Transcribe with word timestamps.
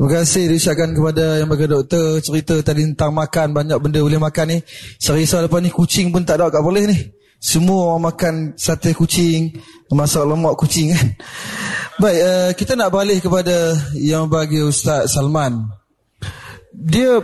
Terima 0.00 0.16
kasih 0.16 0.48
diucapkan 0.48 0.96
kepada 0.96 1.24
yang 1.44 1.48
bagi 1.52 1.68
doktor 1.68 2.24
cerita 2.24 2.56
tadi 2.64 2.88
tentang 2.88 3.12
makan 3.12 3.52
banyak 3.52 3.76
benda 3.84 4.00
boleh 4.00 4.16
makan 4.16 4.56
ni. 4.56 4.58
Saya 4.96 5.20
risau 5.20 5.44
lepas 5.44 5.60
ni 5.60 5.68
kucing 5.68 6.08
pun 6.08 6.24
tak 6.24 6.40
ada 6.40 6.48
kat 6.48 6.64
boleh 6.64 6.88
ni. 6.88 6.96
Semua 7.36 7.92
orang 7.92 8.08
makan 8.08 8.34
sate 8.56 8.96
kucing, 8.96 9.60
masak 9.92 10.24
lemak 10.24 10.56
kucing 10.56 10.96
kan. 10.96 11.04
Baik, 12.00 12.16
uh, 12.16 12.50
kita 12.56 12.80
nak 12.80 12.96
balik 12.96 13.28
kepada 13.28 13.76
yang 13.92 14.24
bagi 14.24 14.64
Ustaz 14.64 15.12
Salman. 15.12 15.68
Dia 16.72 17.20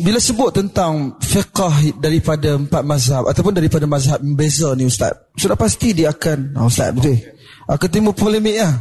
bila 0.00 0.16
sebut 0.16 0.56
tentang 0.56 1.20
fiqah 1.20 2.00
daripada 2.00 2.56
empat 2.56 2.80
mazhab 2.80 3.28
ataupun 3.28 3.60
daripada 3.60 3.84
mazhab 3.84 4.24
membeza 4.24 4.72
ni 4.72 4.88
Ustaz, 4.88 5.12
sudah 5.36 5.52
pasti 5.52 5.92
dia 5.92 6.16
akan, 6.16 6.56
oh, 6.64 6.72
Ustaz 6.72 6.96
betul, 6.96 7.20
akan 7.68 7.88
timbul 7.92 8.16
polemik 8.16 8.56
ya. 8.56 8.72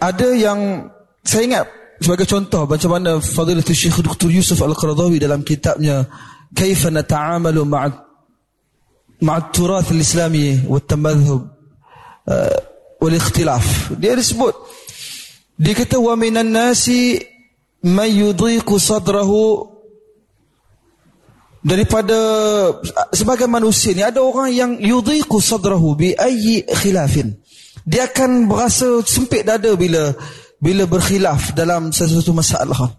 Ada 0.00 0.32
yang 0.32 0.88
saya 1.24 1.42
ingat 1.48 1.66
sebagai 1.98 2.28
contoh 2.28 2.68
macam 2.68 2.90
mana 2.92 3.16
Fadilatul 3.18 3.72
Syekh 3.72 4.04
Dr. 4.04 4.28
Yusuf 4.28 4.60
Al-Qaradawi 4.60 5.16
dalam 5.16 5.40
kitabnya 5.40 6.04
Kaifa 6.52 6.92
nata'amalu 6.92 7.64
ma'a 7.64 7.88
ma'a 9.24 9.40
turath 9.50 9.88
al-islami 9.90 10.62
wa 10.68 10.78
tamadhhub 10.78 11.42
uh, 12.28 12.58
wal 13.00 13.14
ikhtilaf 13.16 13.96
dia 13.96 14.12
disebut 14.14 14.52
dia 15.56 15.72
kata 15.72 15.96
wa 15.96 16.14
minan 16.14 16.52
nasi 16.52 17.18
may 17.84 18.12
yudhiqu 18.20 18.76
sadrahu 18.76 19.70
daripada 21.64 22.18
sebagai 23.16 23.48
manusia 23.48 23.96
ni 23.96 24.04
ada 24.04 24.20
orang 24.20 24.52
yang 24.52 24.72
yudhiqu 24.76 25.40
sadrahu 25.40 25.96
bi 25.96 26.12
ayyi 26.12 26.68
khilafin 26.68 27.32
dia 27.88 28.08
akan 28.08 28.48
berasa 28.48 29.00
sempit 29.04 29.48
dada 29.48 29.72
bila 29.72 30.12
bila 30.64 30.88
berkhilaf 30.88 31.52
dalam 31.52 31.92
sesuatu 31.92 32.32
masalah. 32.32 32.96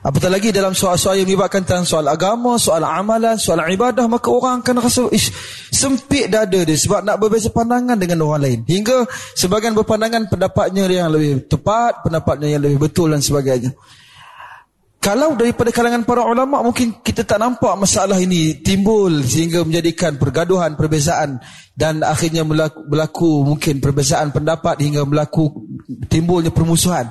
Apatah 0.00 0.32
lagi 0.32 0.48
dalam 0.48 0.72
soal-soal 0.72 1.20
yang 1.20 1.28
melibatkan 1.28 1.60
tentang 1.60 1.84
soal 1.84 2.08
agama, 2.08 2.56
soal 2.56 2.80
amalan, 2.82 3.36
soal 3.36 3.60
ibadah, 3.68 4.08
maka 4.08 4.32
orang 4.32 4.64
akan 4.64 4.80
rasa 4.80 5.04
ish, 5.12 5.28
sempit 5.68 6.32
dada 6.32 6.56
dia 6.56 6.72
sebab 6.72 7.04
nak 7.04 7.20
berbeza 7.20 7.52
pandangan 7.52 8.00
dengan 8.00 8.24
orang 8.24 8.40
lain. 8.48 8.60
Hingga 8.64 9.04
sebagian 9.36 9.76
berpandangan 9.76 10.32
pendapatnya 10.32 10.88
yang 10.88 11.12
lebih 11.12 11.44
tepat, 11.46 12.00
pendapatnya 12.00 12.56
yang 12.56 12.64
lebih 12.64 12.80
betul 12.80 13.12
dan 13.12 13.20
sebagainya. 13.20 13.76
Kalau 15.00 15.32
daripada 15.32 15.72
kalangan 15.72 16.04
para 16.04 16.28
ulama 16.28 16.60
mungkin 16.60 17.00
kita 17.00 17.24
tak 17.24 17.40
nampak 17.40 17.72
masalah 17.72 18.20
ini 18.20 18.60
timbul 18.60 19.24
sehingga 19.24 19.64
menjadikan 19.64 20.20
pergaduhan, 20.20 20.76
perbezaan 20.76 21.40
dan 21.72 22.04
akhirnya 22.04 22.44
berlaku, 22.44 22.84
berlaku 22.84 23.30
mungkin 23.48 23.80
perbezaan 23.80 24.28
pendapat 24.28 24.76
hingga 24.84 25.08
berlaku 25.08 25.48
timbulnya 26.04 26.52
permusuhan. 26.52 27.08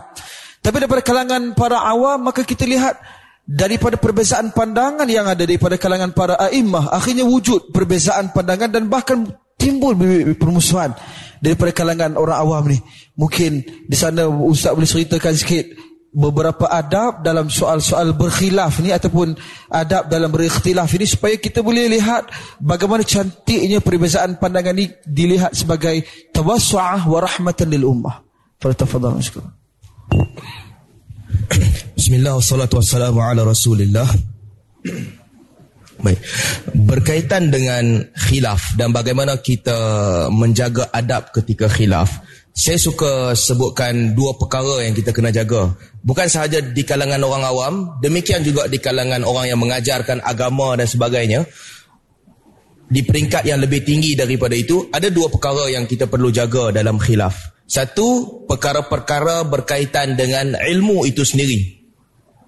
Tapi 0.62 0.86
daripada 0.86 1.02
kalangan 1.02 1.58
para 1.58 1.82
awam 1.82 2.30
maka 2.30 2.46
kita 2.46 2.70
lihat 2.70 2.94
daripada 3.42 3.98
perbezaan 3.98 4.54
pandangan 4.54 5.10
yang 5.10 5.26
ada 5.26 5.42
daripada 5.42 5.74
kalangan 5.82 6.14
para 6.14 6.38
a'immah 6.38 6.94
akhirnya 6.94 7.26
wujud 7.26 7.74
perbezaan 7.74 8.30
pandangan 8.30 8.70
dan 8.70 8.86
bahkan 8.86 9.26
timbul 9.58 9.98
permusuhan 10.38 10.94
daripada 11.42 11.74
kalangan 11.74 12.14
orang 12.22 12.38
awam 12.38 12.64
ni. 12.70 12.78
Mungkin 13.18 13.66
di 13.90 13.98
sana 13.98 14.30
ustaz 14.30 14.78
boleh 14.78 14.86
ceritakan 14.86 15.34
sikit 15.34 15.89
beberapa 16.10 16.66
adab 16.66 17.22
dalam 17.22 17.54
soal-soal 17.54 18.18
berkhilaf 18.18 18.82
ni 18.82 18.90
ataupun 18.90 19.38
adab 19.70 20.10
dalam 20.10 20.34
berikhtilaf 20.34 20.90
ini 20.98 21.06
supaya 21.06 21.38
kita 21.38 21.62
boleh 21.62 21.86
lihat 21.86 22.30
bagaimana 22.58 23.06
cantiknya 23.06 23.78
perbezaan 23.78 24.42
pandangan 24.42 24.74
ini 24.74 24.90
dilihat 25.06 25.54
sebagai 25.54 26.02
tawassu'ah 26.34 27.06
wa 27.06 27.20
rahmatan 27.22 27.70
lil 27.70 27.86
ummah. 27.86 28.26
Fadhal 28.60 29.16
mashkur. 29.16 29.46
Bismillah 31.94 32.36
wassalatu 32.36 32.82
wassalamu 32.82 33.22
ala 33.22 33.46
Rasulillah. 33.46 34.10
Baik. 36.00 36.20
Berkaitan 36.74 37.52
dengan 37.52 38.08
khilaf 38.16 38.80
dan 38.80 38.96
bagaimana 38.96 39.36
kita 39.44 39.78
menjaga 40.32 40.88
adab 40.96 41.36
ketika 41.36 41.68
khilaf 41.68 42.24
saya 42.60 42.76
suka 42.76 43.32
sebutkan 43.40 44.12
dua 44.12 44.36
perkara 44.36 44.84
yang 44.84 44.92
kita 44.92 45.16
kena 45.16 45.32
jaga. 45.32 45.72
Bukan 46.00 46.32
sahaja 46.32 46.64
di 46.64 46.84
kalangan 46.88 47.20
orang 47.20 47.44
awam, 47.44 47.74
demikian 48.00 48.40
juga 48.40 48.72
di 48.72 48.80
kalangan 48.80 49.28
orang 49.28 49.52
yang 49.52 49.60
mengajarkan 49.60 50.24
agama 50.24 50.80
dan 50.80 50.88
sebagainya. 50.88 51.44
Di 52.90 53.06
peringkat 53.06 53.46
yang 53.46 53.62
lebih 53.62 53.86
tinggi 53.86 54.18
daripada 54.18 54.58
itu, 54.58 54.90
ada 54.90 55.12
dua 55.12 55.30
perkara 55.30 55.70
yang 55.70 55.86
kita 55.86 56.10
perlu 56.10 56.34
jaga 56.34 56.74
dalam 56.74 56.98
khilaf. 56.98 57.60
Satu, 57.70 58.42
perkara-perkara 58.50 59.46
berkaitan 59.46 60.18
dengan 60.18 60.58
ilmu 60.58 61.06
itu 61.06 61.22
sendiri. 61.22 61.78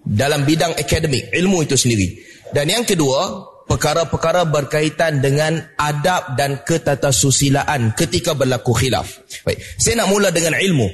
Dalam 0.02 0.50
bidang 0.50 0.74
akademik, 0.74 1.30
ilmu 1.30 1.62
itu 1.62 1.78
sendiri. 1.78 2.18
Dan 2.50 2.74
yang 2.74 2.82
kedua, 2.82 3.46
perkara-perkara 3.70 4.50
berkaitan 4.50 5.22
dengan 5.22 5.62
adab 5.78 6.34
dan 6.34 6.66
ketatasusilaan 6.66 7.94
ketika 7.94 8.34
berlaku 8.34 8.74
khilaf. 8.74 9.22
Baik, 9.46 9.62
saya 9.78 10.02
nak 10.02 10.10
mula 10.10 10.34
dengan 10.34 10.58
ilmu. 10.58 10.90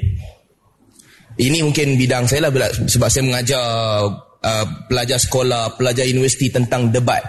Ini 1.37 1.61
mungkin 1.61 2.01
bidang 2.01 2.25
saya 2.25 2.49
lah 2.49 2.51
sebab 2.89 3.07
saya 3.13 3.23
mengajar 3.23 3.63
uh, 4.41 4.65
pelajar 4.89 5.21
sekolah, 5.21 5.77
pelajar 5.77 6.09
universiti 6.09 6.49
tentang 6.49 6.89
debat. 6.89 7.21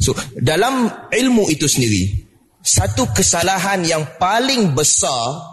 So, 0.00 0.16
dalam 0.40 0.88
ilmu 1.12 1.52
itu 1.52 1.68
sendiri, 1.68 2.24
satu 2.64 3.12
kesalahan 3.12 3.84
yang 3.84 4.16
paling 4.16 4.72
besar 4.72 5.44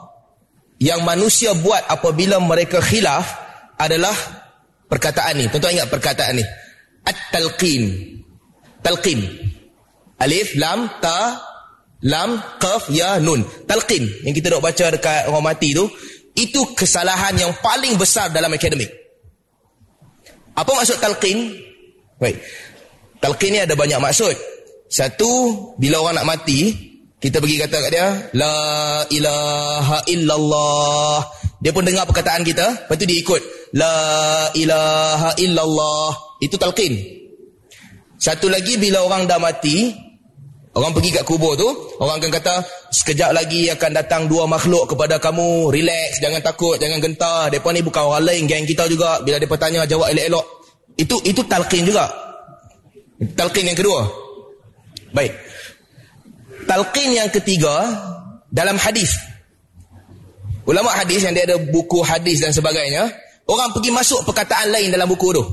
yang 0.80 1.04
manusia 1.04 1.52
buat 1.58 1.84
apabila 1.92 2.40
mereka 2.40 2.80
khilaf 2.80 3.28
adalah 3.76 4.16
perkataan 4.88 5.44
ni. 5.44 5.46
Tentu 5.52 5.68
ingat 5.68 5.92
perkataan 5.92 6.40
ni. 6.40 6.46
At-talqin 7.04 8.16
talqin 8.88 9.20
alif 10.24 10.56
lam 10.56 10.88
ta 11.04 11.44
lam 12.06 12.40
qaf 12.62 12.88
ya 12.94 13.20
nun 13.20 13.44
talqin 13.68 14.08
yang 14.24 14.34
kita 14.38 14.54
dok 14.54 14.64
baca 14.64 14.86
dekat 14.96 15.28
orang 15.28 15.46
mati 15.46 15.76
tu 15.76 15.86
itu 16.38 16.62
kesalahan 16.78 17.34
yang 17.34 17.52
paling 17.60 17.98
besar 17.98 18.30
dalam 18.30 18.54
akademik. 18.54 18.94
Apa 20.54 20.70
maksud 20.74 21.02
talqin? 21.02 21.58
Baik. 22.22 22.38
Talqin 23.18 23.58
ni 23.58 23.60
ada 23.62 23.74
banyak 23.74 23.98
maksud. 23.98 24.38
Satu 24.88 25.30
bila 25.82 26.00
orang 26.00 26.22
nak 26.22 26.38
mati 26.38 26.72
kita 27.18 27.42
pergi 27.42 27.58
kata 27.58 27.78
kat 27.82 27.92
dia 27.92 28.08
la 28.38 28.58
ilaha 29.10 29.98
illallah. 30.06 31.20
Dia 31.58 31.74
pun 31.74 31.82
dengar 31.82 32.06
perkataan 32.06 32.46
kita 32.46 32.86
lepas 32.86 32.96
tu 32.96 33.06
dia 33.10 33.18
ikut 33.18 33.42
la 33.74 33.98
ilaha 34.54 35.34
illallah. 35.42 36.10
Itu 36.38 36.62
talqin. 36.62 36.94
Satu 38.18 38.50
lagi 38.50 38.82
bila 38.82 39.06
orang 39.06 39.30
dah 39.30 39.38
mati, 39.38 39.94
orang 40.78 40.94
pergi 40.94 41.10
kat 41.10 41.26
kubur 41.26 41.58
tu, 41.58 41.66
orang 41.98 42.22
akan 42.22 42.30
kata, 42.30 42.56
sekejap 42.94 43.34
lagi 43.34 43.74
akan 43.74 43.92
datang 43.98 44.30
dua 44.30 44.46
makhluk 44.46 44.86
kepada 44.94 45.18
kamu, 45.18 45.74
relax, 45.74 46.22
jangan 46.22 46.38
takut, 46.46 46.78
jangan 46.78 47.02
gentar. 47.02 47.50
Depa 47.50 47.74
ni 47.74 47.82
bukan 47.82 48.04
orang 48.06 48.30
lain, 48.30 48.46
geng 48.46 48.70
kita 48.70 48.86
juga. 48.86 49.18
Bila 49.26 49.42
depa 49.42 49.58
tanya 49.58 49.90
jawab 49.90 50.14
elok-elok. 50.14 50.46
Itu 50.98 51.18
itu 51.26 51.42
talqin 51.50 51.82
juga. 51.82 52.06
Talqin 53.34 53.66
yang 53.66 53.78
kedua. 53.78 54.06
Baik. 55.18 55.34
Talqin 56.70 57.10
yang 57.18 57.30
ketiga 57.34 57.74
dalam 58.54 58.78
hadis. 58.78 59.18
Ulama 60.68 60.92
hadis 60.94 61.24
yang 61.24 61.32
dia 61.32 61.48
ada 61.48 61.58
buku 61.58 62.04
hadis 62.04 62.44
dan 62.44 62.52
sebagainya, 62.52 63.08
orang 63.48 63.72
pergi 63.72 63.90
masuk 63.90 64.28
perkataan 64.28 64.68
lain 64.70 64.92
dalam 64.92 65.08
buku 65.08 65.32
tu. 65.32 65.44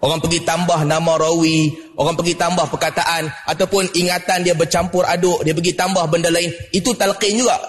Orang 0.00 0.22
pergi 0.22 0.40
tambah 0.46 0.86
nama 0.88 1.18
rawi, 1.20 1.89
orang 2.00 2.16
pergi 2.16 2.34
tambah 2.40 2.64
perkataan 2.72 3.28
ataupun 3.44 3.92
ingatan 3.92 4.40
dia 4.40 4.56
bercampur 4.56 5.04
aduk, 5.04 5.44
dia 5.44 5.52
pergi 5.52 5.76
tambah 5.76 6.00
benda 6.08 6.32
lain, 6.32 6.48
itu 6.72 6.96
talqin 6.96 7.36
juga. 7.36 7.60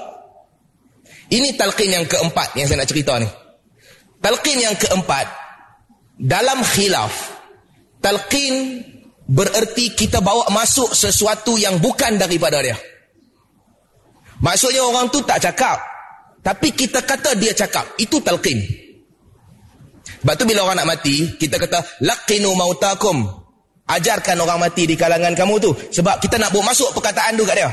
Ini 1.28 1.59
talqin 1.59 1.92
yang 1.92 2.08
keempat 2.08 2.56
yang 2.56 2.66
saya 2.72 2.80
nak 2.80 2.90
cerita 2.91 3.20
ni. 3.20 3.28
Talqin 4.24 4.58
yang 4.64 4.75
keempat 4.80 5.28
dalam 6.16 6.64
khilaf. 6.64 7.11
Talqin 8.00 8.84
bererti 9.28 9.94
kita 9.94 10.23
bawa 10.23 10.47
masuk 10.52 10.96
sesuatu 10.96 11.59
yang 11.59 11.79
bukan 11.84 12.16
daripada 12.16 12.64
dia. 12.64 12.79
Maksudnya 14.41 14.82
orang 14.82 15.11
tu 15.11 15.22
tak 15.22 15.40
cakap, 15.44 15.78
tapi 16.41 16.73
kita 16.73 17.03
kata 17.03 17.35
dia 17.38 17.53
cakap. 17.53 17.85
Itu 18.00 18.23
talqin. 18.23 18.58
Sebab 20.22 20.34
tu 20.38 20.46
bila 20.46 20.66
orang 20.70 20.85
nak 20.85 20.90
mati, 20.97 21.34
kita 21.38 21.58
kata 21.58 21.82
laqinu 22.05 22.53
mautakum. 22.53 23.41
Ajarkan 23.91 24.40
orang 24.40 24.64
mati 24.64 24.88
di 24.88 24.96
kalangan 24.96 25.35
kamu 25.35 25.59
tu 25.59 25.72
sebab 25.91 26.23
kita 26.23 26.40
nak 26.40 26.55
bawa 26.55 26.72
masuk 26.72 26.96
perkataan 26.96 27.35
tu 27.35 27.43
kat 27.43 27.59
dia. 27.59 27.72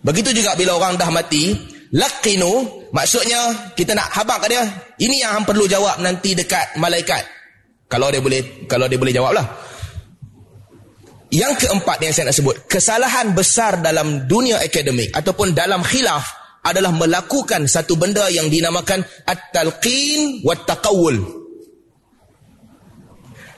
Begitu 0.00 0.32
juga 0.32 0.56
bila 0.56 0.80
orang 0.80 0.96
dah 0.96 1.12
mati, 1.12 1.52
laqinu 1.92 2.88
maksudnya 2.90 3.70
kita 3.76 3.92
nak 3.92 4.08
habaq 4.16 4.48
kat 4.48 4.48
dia. 4.48 4.64
Ini 4.96 5.28
yang 5.28 5.44
perlu 5.44 5.68
jawab 5.68 6.00
nanti 6.00 6.32
dekat 6.32 6.80
malaikat. 6.80 7.20
Kalau 7.92 8.08
dia 8.08 8.24
boleh 8.24 8.64
kalau 8.64 8.88
dia 8.88 8.96
boleh 8.96 9.12
jawablah. 9.12 9.44
Yang 11.32 11.64
keempat 11.64 11.96
yang 12.04 12.12
saya 12.12 12.28
nak 12.28 12.36
sebut, 12.36 12.56
kesalahan 12.68 13.32
besar 13.32 13.80
dalam 13.80 14.28
dunia 14.28 14.60
akademik 14.60 15.16
ataupun 15.16 15.56
dalam 15.56 15.80
khilaf 15.80 16.28
adalah 16.60 16.92
melakukan 16.92 17.64
satu 17.64 17.96
benda 17.96 18.28
yang 18.28 18.52
dinamakan 18.52 19.00
at-talqin 19.24 20.44
wa 20.44 20.52
taqawul. 20.52 21.41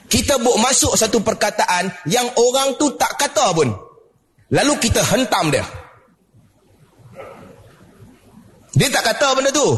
Kita 0.05 0.37
buat 0.37 0.57
masuk 0.61 0.93
satu 0.93 1.19
perkataan 1.21 1.89
yang 2.05 2.29
orang 2.37 2.77
tu 2.77 2.93
tak 2.93 3.17
kata 3.17 3.51
pun. 3.57 3.69
Lalu 4.53 4.73
kita 4.77 5.01
hentam 5.01 5.49
dia. 5.49 5.65
Dia 8.75 8.87
tak 8.91 9.03
kata 9.13 9.33
benda 9.39 9.49
tu. 9.55 9.69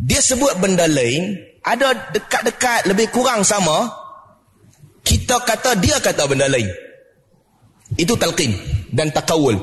Dia 0.00 0.22
sebut 0.22 0.56
benda 0.56 0.88
lain, 0.88 1.36
ada 1.60 1.92
dekat-dekat 2.14 2.88
lebih 2.88 3.12
kurang 3.12 3.44
sama. 3.44 3.90
Kita 5.04 5.44
kata 5.44 5.76
dia 5.76 6.00
kata 6.00 6.24
benda 6.24 6.48
lain. 6.48 6.70
Itu 7.98 8.16
talqin 8.16 8.54
dan 8.94 9.12
takawul. 9.12 9.58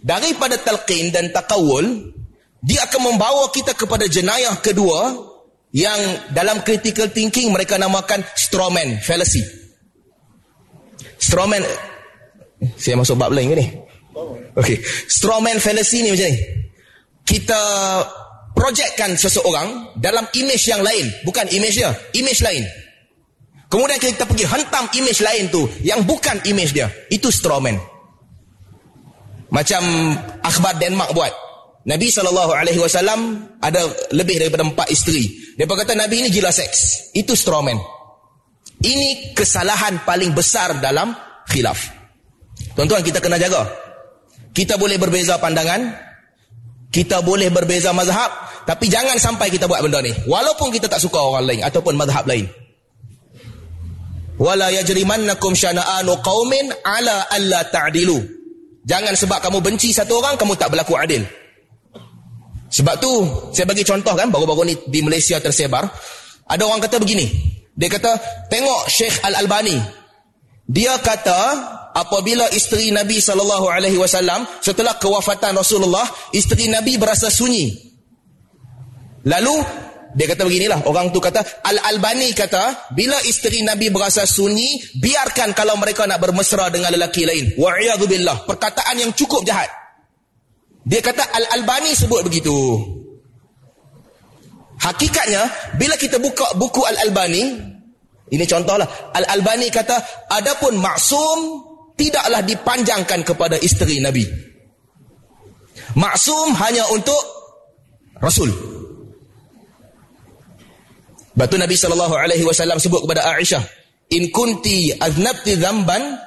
Daripada 0.00 0.56
talqin 0.56 1.12
dan 1.12 1.28
takawul, 1.34 2.14
dia 2.62 2.86
akan 2.86 3.12
membawa 3.12 3.50
kita 3.50 3.74
kepada 3.74 4.06
jenayah 4.06 4.54
kedua 4.62 5.31
yang 5.72 5.98
dalam 6.36 6.60
critical 6.60 7.08
thinking 7.08 7.48
mereka 7.48 7.80
namakan 7.80 8.20
strawman 8.36 9.00
fallacy. 9.00 9.40
Strawman 11.16 11.64
saya 12.76 12.94
masuk 12.94 13.16
bab 13.18 13.32
lain 13.32 13.52
ke 13.52 13.56
ni? 13.58 13.66
Okey, 14.52 14.76
strawman 15.08 15.56
fallacy 15.58 16.04
ni 16.04 16.12
macam 16.12 16.28
ni. 16.28 16.40
Kita 17.24 17.60
projectkan 18.52 19.16
seseorang 19.16 19.96
dalam 19.96 20.28
image 20.36 20.68
yang 20.68 20.84
lain, 20.84 21.08
bukan 21.24 21.48
image 21.48 21.80
dia, 21.80 21.90
image 22.12 22.44
lain. 22.44 22.62
Kemudian 23.72 23.96
kita 23.96 24.28
pergi 24.28 24.44
hentam 24.44 24.84
image 24.92 25.24
lain 25.24 25.48
tu 25.48 25.64
yang 25.80 26.04
bukan 26.04 26.36
image 26.44 26.76
dia. 26.76 26.92
Itu 27.08 27.32
strawman. 27.32 27.80
Macam 29.48 29.80
akhbar 30.44 30.76
Denmark 30.76 31.16
buat. 31.16 31.32
Nabi 31.82 32.14
SAW 32.14 33.58
ada 33.58 33.80
lebih 34.14 34.38
daripada 34.38 34.62
empat 34.62 34.86
isteri. 34.94 35.26
Dia 35.58 35.66
kata 35.66 35.98
Nabi 35.98 36.22
ini 36.22 36.28
gila 36.30 36.54
seks. 36.54 37.10
Itu 37.10 37.34
strawman. 37.34 37.74
Ini 38.82 39.34
kesalahan 39.34 40.06
paling 40.06 40.30
besar 40.30 40.78
dalam 40.78 41.14
khilaf. 41.50 41.90
Tuan-tuan 42.78 43.02
kita 43.02 43.18
kena 43.18 43.38
jaga. 43.38 43.66
Kita 44.54 44.78
boleh 44.78 44.98
berbeza 44.98 45.38
pandangan. 45.42 45.90
Kita 46.92 47.18
boleh 47.22 47.50
berbeza 47.50 47.90
mazhab. 47.90 48.30
Tapi 48.62 48.86
jangan 48.86 49.18
sampai 49.18 49.50
kita 49.50 49.66
buat 49.66 49.82
benda 49.82 49.98
ni. 49.98 50.14
Walaupun 50.26 50.70
kita 50.70 50.86
tak 50.86 51.02
suka 51.02 51.18
orang 51.18 51.50
lain 51.50 51.60
ataupun 51.66 51.98
mazhab 51.98 52.22
lain. 52.30 52.46
Wala 54.38 54.70
yajrimannakum 54.70 55.54
syana'anu 55.54 56.18
qaumin 56.22 56.70
ala 56.86 57.26
alla 57.26 57.66
ta'dilu. 57.66 58.22
Jangan 58.82 59.14
sebab 59.14 59.38
kamu 59.38 59.62
benci 59.62 59.94
satu 59.94 60.18
orang 60.18 60.34
kamu 60.38 60.54
tak 60.58 60.70
berlaku 60.74 60.94
adil. 60.98 61.22
Sebab 62.72 62.94
tu 62.96 63.12
saya 63.52 63.68
bagi 63.68 63.84
contoh 63.84 64.16
kan 64.16 64.32
baru-baru 64.32 64.64
ni 64.64 64.74
di 64.88 65.04
Malaysia 65.04 65.36
tersebar. 65.36 65.92
Ada 66.48 66.64
orang 66.64 66.80
kata 66.80 66.96
begini. 66.96 67.28
Dia 67.76 67.92
kata 67.92 68.16
tengok 68.48 68.88
Syekh 68.88 69.20
Al-Albani. 69.20 69.76
Dia 70.64 70.96
kata 70.96 71.40
apabila 71.92 72.48
isteri 72.56 72.88
Nabi 72.88 73.20
sallallahu 73.20 73.68
alaihi 73.68 74.00
wasallam 74.00 74.48
setelah 74.64 74.96
kewafatan 74.96 75.52
Rasulullah, 75.52 76.08
isteri 76.32 76.72
Nabi 76.72 76.96
berasa 76.96 77.28
sunyi. 77.28 77.92
Lalu 79.28 79.60
dia 80.16 80.28
kata 80.28 80.44
beginilah 80.44 80.84
orang 80.88 81.12
tu 81.12 81.20
kata 81.20 81.44
Al-Albani 81.64 82.32
kata 82.32 82.92
bila 82.96 83.16
isteri 83.28 83.64
Nabi 83.64 83.88
berasa 83.92 84.24
sunyi 84.24 84.96
biarkan 84.96 85.52
kalau 85.52 85.76
mereka 85.76 86.08
nak 86.08 86.24
bermesra 86.24 86.72
dengan 86.72 86.88
lelaki 86.88 87.28
lain. 87.28 87.52
Wa'iyadzubillah. 87.60 88.48
Perkataan 88.48 88.96
yang 88.96 89.12
cukup 89.12 89.44
jahat. 89.44 89.81
Dia 90.82 90.98
kata 90.98 91.22
Al-Albani 91.22 91.94
sebut 91.94 92.26
begitu. 92.26 92.54
Hakikatnya, 94.82 95.46
bila 95.78 95.94
kita 95.94 96.18
buka 96.18 96.58
buku 96.58 96.82
Al-Albani, 96.82 97.54
ini 98.34 98.44
contohlah, 98.50 99.14
Al-Albani 99.14 99.70
kata, 99.70 99.94
adapun 100.26 100.82
maksum 100.82 101.38
tidaklah 101.94 102.42
dipanjangkan 102.42 103.22
kepada 103.22 103.54
isteri 103.62 104.02
Nabi. 104.02 104.26
Maksum 105.94 106.56
hanya 106.58 106.82
untuk 106.90 107.20
Rasul. 108.18 108.50
Batu 111.32 111.56
Nabi 111.56 111.78
sallallahu 111.78 112.12
alaihi 112.12 112.44
wasallam 112.44 112.76
sebut 112.76 113.06
kepada 113.06 113.38
Aisyah, 113.38 113.62
"In 114.12 114.28
kunti 114.34 114.92
aznabti 114.92 115.56
dzamban 115.56 116.20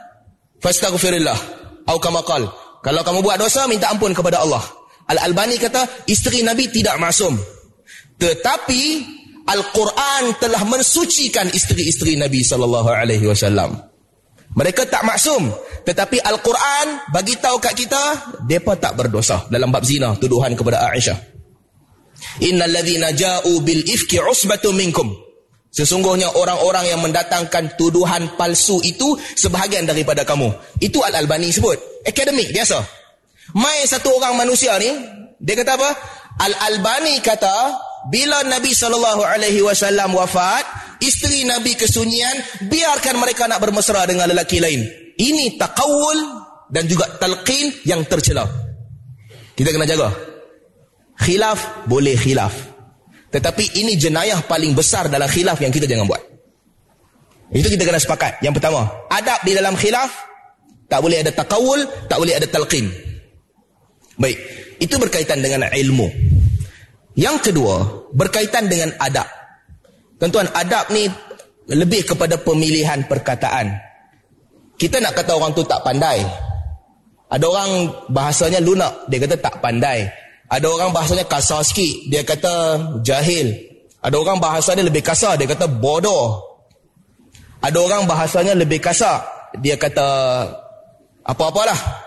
fastaghfirillah." 0.63 1.37
Atau 1.85 2.01
kama 2.01 2.25
qala, 2.25 2.49
kalau 2.85 3.01
kamu 3.01 3.25
buat 3.25 3.41
dosa, 3.41 3.65
minta 3.65 3.89
ampun 3.89 4.13
kepada 4.13 4.45
Allah. 4.45 4.61
Al-Albani 5.09 5.57
kata, 5.57 6.05
isteri 6.05 6.45
Nabi 6.45 6.69
tidak 6.69 7.01
masum. 7.01 7.33
Tetapi, 8.21 8.81
Al-Quran 9.49 10.37
telah 10.37 10.61
mensucikan 10.69 11.49
isteri-isteri 11.49 12.13
Nabi 12.13 12.45
wasallam. 13.25 13.73
Mereka 14.53 14.85
tak 14.85 15.01
maksum, 15.01 15.49
tetapi 15.81 16.21
Al-Quran 16.21 17.09
bagi 17.09 17.41
tahu 17.41 17.57
kat 17.57 17.73
kita, 17.73 18.03
depa 18.45 18.77
tak 18.77 18.93
berdosa 18.93 19.49
dalam 19.49 19.73
bab 19.73 19.81
zina, 19.81 20.13
tuduhan 20.21 20.53
kepada 20.53 20.85
Aisyah. 20.93 21.17
Innal 22.45 22.69
ladzina 22.69 23.09
ja'u 23.09 23.65
bil 23.65 23.81
ifki 23.81 24.21
usbatu 24.21 24.69
minkum. 24.77 25.24
Sesungguhnya 25.75 26.31
orang-orang 26.39 26.87
yang 26.87 27.03
mendatangkan 27.03 27.75
tuduhan 27.75 28.39
palsu 28.39 28.79
itu 28.79 29.19
sebahagian 29.35 29.83
daripada 29.83 30.23
kamu. 30.23 30.47
Itu 30.79 31.03
Al-Albani 31.03 31.51
sebut. 31.51 31.75
Akademik 32.07 32.55
biasa. 32.55 32.79
Mai 33.59 33.83
satu 33.83 34.15
orang 34.15 34.39
manusia 34.39 34.71
ni, 34.79 34.87
dia 35.35 35.59
kata 35.59 35.75
apa? 35.75 35.89
Al-Albani 36.47 37.19
kata, 37.19 37.75
bila 38.07 38.47
Nabi 38.47 38.71
SAW 38.71 40.15
wafat, 40.15 40.63
isteri 41.03 41.43
Nabi 41.43 41.75
kesunyian, 41.75 42.39
biarkan 42.71 43.19
mereka 43.19 43.43
nak 43.51 43.59
bermesra 43.59 44.07
dengan 44.07 44.31
lelaki 44.31 44.63
lain. 44.63 44.79
Ini 45.19 45.59
takawul 45.59 46.19
dan 46.71 46.87
juga 46.87 47.19
talqin 47.19 47.83
yang 47.83 48.07
tercela. 48.07 48.47
Kita 49.59 49.75
kena 49.75 49.83
jaga. 49.83 50.07
Khilaf 51.19 51.87
boleh 51.87 52.15
khilaf. 52.15 52.74
Tetapi 53.35 53.83
ini 53.83 53.99
jenayah 53.99 54.39
paling 54.47 54.71
besar 54.71 55.11
dalam 55.11 55.27
khilaf 55.27 55.59
yang 55.59 55.67
kita 55.67 55.83
jangan 55.83 56.07
buat. 56.07 56.23
Itu 57.51 57.67
kita 57.67 57.83
kena 57.83 57.99
sepakat. 57.99 58.39
Yang 58.39 58.63
pertama, 58.63 58.87
adab 59.11 59.43
di 59.43 59.51
dalam 59.51 59.75
khilaf 59.75 60.07
tak 60.87 61.03
boleh 61.03 61.19
ada 61.19 61.35
takawul, 61.35 61.83
tak 62.07 62.15
boleh 62.15 62.31
ada 62.31 62.47
talqin. 62.47 62.87
Baik, 64.15 64.39
itu 64.79 64.95
berkaitan 64.95 65.43
dengan 65.43 65.67
ilmu. 65.67 66.07
Yang 67.19 67.51
kedua, 67.51 68.07
berkaitan 68.15 68.71
dengan 68.71 68.95
adab. 69.03 69.27
Tuan-tuan, 70.15 70.47
adab 70.55 70.87
ni 70.95 71.11
lebih 71.67 72.07
kepada 72.07 72.39
pemilihan 72.39 73.03
perkataan. 73.03 73.75
Kita 74.79 75.03
nak 75.03 75.11
kata 75.11 75.35
orang 75.35 75.51
tu 75.51 75.67
tak 75.67 75.83
pandai. 75.83 76.23
Ada 77.27 77.43
orang 77.51 77.71
bahasanya 78.15 78.63
lunak, 78.63 79.11
dia 79.11 79.19
kata 79.27 79.35
tak 79.43 79.59
pandai. 79.59 80.07
Ada 80.45 80.67
orang 80.69 80.93
bahasanya 80.93 81.25
kasar 81.25 81.65
sikit, 81.65 82.09
dia 82.09 82.21
kata 82.21 82.77
jahil. 83.01 83.49
Ada 84.05 84.15
orang 84.21 84.37
bahasa 84.37 84.77
dia 84.77 84.85
lebih 84.85 85.01
kasar, 85.01 85.33
dia 85.41 85.49
kata 85.49 85.65
bodoh. 85.65 86.37
Ada 87.65 87.77
orang 87.81 88.05
bahasanya 88.05 88.53
lebih 88.53 88.77
kasar, 88.77 89.25
dia 89.57 89.73
kata 89.73 90.05
apa-apalah. 91.25 92.05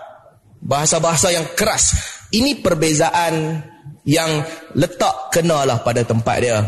Bahasa-bahasa 0.63 1.35
yang 1.35 1.43
keras. 1.55 1.95
Ini 2.31 2.63
perbezaan 2.63 3.63
yang 4.07 4.43
letak 4.75 5.35
kenalah 5.35 5.83
pada 5.83 6.03
tempat 6.07 6.37
dia. 6.39 6.59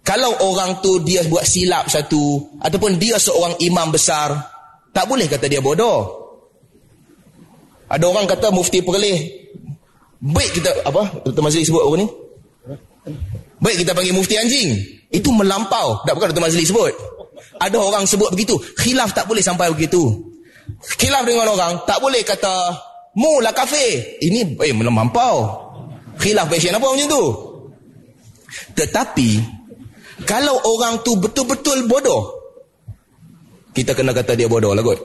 Kalau 0.00 0.32
orang 0.40 0.80
tu 0.80 1.04
dia 1.04 1.20
buat 1.28 1.44
silap 1.44 1.92
satu 1.92 2.56
ataupun 2.64 2.96
dia 2.96 3.20
seorang 3.20 3.60
imam 3.60 3.92
besar, 3.92 4.32
tak 4.96 5.04
boleh 5.04 5.28
kata 5.28 5.44
dia 5.44 5.60
bodoh. 5.60 6.16
Ada 7.90 8.04
orang 8.06 8.24
kata 8.24 8.48
mufti 8.54 8.80
perleh 8.80 9.49
Baik 10.20 10.60
kita 10.60 10.70
apa? 10.84 11.24
Dr. 11.24 11.40
Mazli 11.40 11.64
sebut 11.64 11.80
apa 11.80 11.96
ni? 11.96 12.06
Baik 13.60 13.84
kita 13.84 13.96
panggil 13.96 14.12
mufti 14.12 14.36
anjing. 14.36 14.76
Itu 15.08 15.32
melampau. 15.32 16.04
Tak 16.04 16.12
bukan 16.12 16.36
Dr. 16.36 16.44
Mazli 16.44 16.68
sebut. 16.68 16.92
Ada 17.56 17.76
orang 17.80 18.04
sebut 18.04 18.28
begitu. 18.32 18.60
Khilaf 18.76 19.16
tak 19.16 19.24
boleh 19.24 19.40
sampai 19.40 19.72
begitu. 19.72 20.00
Khilaf 21.00 21.24
dengan 21.24 21.48
orang 21.48 21.84
tak 21.88 21.98
boleh 22.04 22.20
kata 22.20 22.76
mu 23.16 23.40
lah 23.40 23.56
kafe. 23.56 24.20
Ini 24.20 24.60
eh 24.60 24.72
melampau. 24.76 25.68
Khilaf 26.20 26.52
passion 26.52 26.76
apa 26.76 26.84
macam 26.84 27.08
tu? 27.08 27.24
Tetapi 28.76 29.30
kalau 30.28 30.60
orang 30.76 31.00
tu 31.00 31.16
betul-betul 31.16 31.88
bodoh 31.88 32.40
kita 33.72 33.96
kena 33.96 34.12
kata 34.12 34.36
dia 34.36 34.50
bodoh 34.50 34.76
lah 34.76 34.84
kot. 34.84 35.00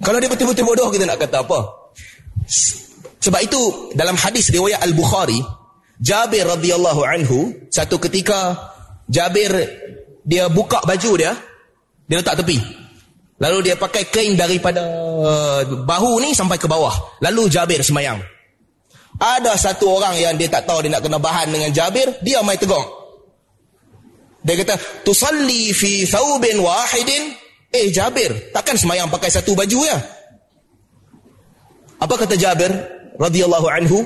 Kalau 0.00 0.16
dia 0.16 0.30
betul-betul 0.32 0.64
bodoh 0.64 0.88
kita 0.88 1.04
nak 1.04 1.20
kata 1.20 1.44
apa? 1.44 1.60
Sebab 3.24 3.40
itu 3.40 3.62
dalam 3.96 4.20
hadis 4.20 4.52
riwayat 4.52 4.84
Al-Bukhari, 4.84 5.40
Jabir 5.96 6.44
radhiyallahu 6.44 7.00
anhu 7.08 7.56
satu 7.72 7.96
ketika 7.96 8.52
Jabir 9.08 9.48
dia 10.20 10.52
buka 10.52 10.84
baju 10.84 11.12
dia, 11.16 11.32
dia 12.04 12.20
letak 12.20 12.44
tepi. 12.44 12.60
Lalu 13.40 13.72
dia 13.72 13.74
pakai 13.80 14.12
kain 14.12 14.36
daripada 14.36 14.84
uh, 15.24 15.60
bahu 15.88 16.20
ni 16.20 16.36
sampai 16.36 16.60
ke 16.60 16.68
bawah. 16.68 16.92
Lalu 17.24 17.48
Jabir 17.48 17.80
semayang. 17.80 18.20
Ada 19.16 19.56
satu 19.56 19.96
orang 19.96 20.20
yang 20.20 20.36
dia 20.36 20.52
tak 20.52 20.68
tahu 20.68 20.84
dia 20.84 20.92
nak 20.92 21.00
kena 21.00 21.16
bahan 21.16 21.48
dengan 21.48 21.72
Jabir, 21.72 22.20
dia 22.20 22.44
mai 22.44 22.60
tegur. 22.60 22.82
Dia 24.44 24.60
kata, 24.60 24.76
"Tusalli 25.00 25.72
fi 25.72 26.04
thawbin 26.04 26.60
wahidin?" 26.60 27.32
Eh 27.72 27.88
Jabir, 27.88 28.52
takkan 28.52 28.76
semayang 28.76 29.08
pakai 29.08 29.32
satu 29.32 29.56
baju 29.56 29.80
ya? 29.82 29.98
Apa 31.98 32.14
kata 32.20 32.36
Jabir 32.36 32.70
radhiyallahu 33.18 33.66
anhu? 33.70 34.04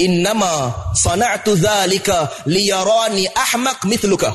Innama 0.00 0.72
sana'tu 0.96 1.60
dhalika 1.60 2.32
liyarani 2.48 3.28
ahmaq 3.28 3.84
mithluka. 3.84 4.32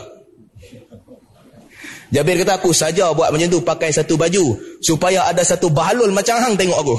Jabir 2.13 2.37
kata 2.45 2.61
aku 2.61 2.69
saja 2.69 3.09
buat 3.17 3.33
macam 3.33 3.49
tu 3.49 3.59
pakai 3.65 3.89
satu 3.89 4.13
baju 4.13 4.55
supaya 4.79 5.25
ada 5.25 5.41
satu 5.41 5.73
bahalul 5.73 6.13
macam 6.13 6.37
hang 6.37 6.53
tengok 6.53 6.79
aku. 6.79 6.95